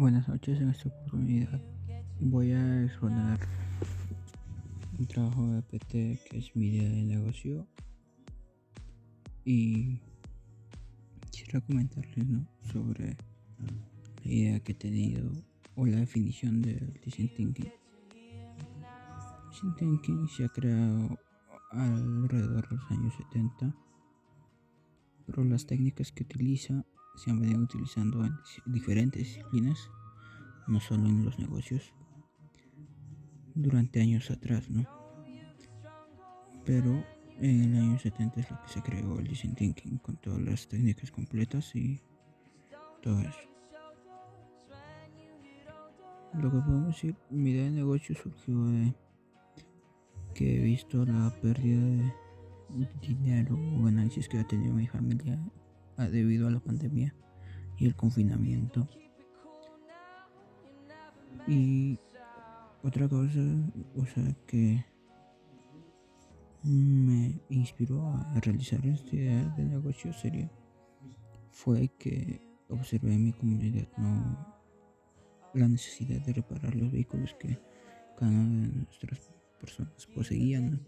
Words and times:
Buenas 0.00 0.26
noches, 0.28 0.58
en 0.58 0.70
esta 0.70 0.88
oportunidad. 0.88 1.60
Voy 2.20 2.52
a 2.52 2.84
exponer 2.84 3.38
un 4.98 5.06
trabajo 5.06 5.46
de 5.48 5.60
PT 5.60 6.20
que 6.24 6.38
es 6.38 6.56
mi 6.56 6.68
idea 6.68 6.88
de 6.88 7.02
negocio. 7.04 7.66
Y 9.44 10.00
quisiera 11.30 11.60
comentarles 11.60 12.26
sobre 12.62 13.14
la 14.24 14.32
idea 14.32 14.60
que 14.60 14.72
he 14.72 14.74
tenido 14.74 15.32
o 15.74 15.84
la 15.84 15.98
definición 15.98 16.62
del 16.62 16.98
design 17.04 17.28
thinking. 17.36 17.70
Design 19.50 19.74
thinking 19.76 20.28
se 20.28 20.46
ha 20.46 20.48
creado 20.48 21.18
alrededor 21.72 22.66
de 22.70 22.76
los 22.76 22.90
años 22.90 23.14
70, 23.18 23.76
pero 25.26 25.44
las 25.44 25.66
técnicas 25.66 26.10
que 26.10 26.22
utiliza 26.22 26.86
se 27.20 27.30
han 27.30 27.38
venido 27.38 27.60
utilizando 27.60 28.24
en 28.24 28.34
diferentes 28.64 29.22
disciplinas, 29.22 29.90
no 30.66 30.80
solo 30.80 31.06
en 31.06 31.22
los 31.22 31.38
negocios, 31.38 31.92
durante 33.54 34.00
años 34.00 34.30
atrás, 34.30 34.70
¿no? 34.70 34.86
Pero 36.64 37.04
en 37.38 37.74
el 37.74 37.76
año 37.76 37.98
70 37.98 38.40
es 38.40 38.50
lo 38.50 38.62
que 38.62 38.68
se 38.68 38.80
creó 38.80 39.18
el 39.18 39.26
Design 39.26 39.54
Thinking 39.54 39.98
con 39.98 40.16
todas 40.16 40.40
las 40.40 40.66
técnicas 40.66 41.10
completas 41.10 41.74
y 41.76 42.00
todo 43.02 43.20
eso. 43.20 43.38
Lo 46.34 46.50
que 46.50 46.58
podemos 46.58 46.86
decir, 46.86 47.16
mi 47.28 47.50
idea 47.50 47.64
de 47.64 47.72
negocio 47.72 48.14
surgió 48.14 48.64
de 48.64 48.94
que 50.32 50.56
he 50.56 50.64
visto 50.64 51.04
la 51.04 51.34
pérdida 51.42 52.14
de 52.70 52.88
dinero 53.02 53.58
o 53.76 53.84
ganancias 53.84 54.26
que 54.26 54.38
ha 54.38 54.46
tenido 54.46 54.72
mi 54.72 54.86
familia 54.86 55.38
debido 56.08 56.48
a 56.48 56.50
la 56.50 56.60
pandemia 56.60 57.14
y 57.78 57.86
el 57.86 57.94
confinamiento. 57.94 58.88
Y 61.46 61.98
otra 62.82 63.08
cosa, 63.08 63.40
o 63.96 64.06
sea, 64.06 64.36
que 64.46 64.84
me 66.62 67.40
inspiró 67.48 68.06
a 68.06 68.40
realizar 68.40 68.84
esta 68.86 69.16
idea 69.16 69.44
de 69.56 69.64
negocio 69.64 70.12
sería 70.12 70.50
fue 71.50 71.88
que 71.98 72.40
observé 72.68 73.14
en 73.14 73.24
mi 73.24 73.32
comunidad 73.32 73.88
no 73.96 74.60
la 75.54 75.68
necesidad 75.68 76.20
de 76.24 76.32
reparar 76.32 76.74
los 76.74 76.92
vehículos 76.92 77.34
que 77.34 77.58
cada 78.16 78.30
una 78.30 78.68
de 78.68 78.74
nuestras 78.74 79.32
personas 79.58 80.06
poseían 80.14 80.86